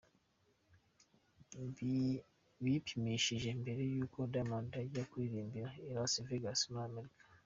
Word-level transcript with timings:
Bipimishije 2.63 3.49
mbere 3.61 3.81
y’uko 3.93 4.19
Diamond 4.33 4.69
ajya 4.83 5.03
kuririmbira 5.09 5.69
i 5.89 5.91
Las 5.95 6.13
Vegas 6.27 6.61
muri 6.71 6.85
Amerika. 6.89 7.23